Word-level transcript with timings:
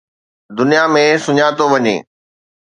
دنيا 0.57 0.83
۾ 0.93 1.03
سڃاتو 1.23 1.65
وڃي 1.71 1.95